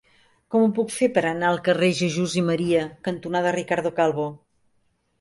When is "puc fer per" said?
0.79-1.23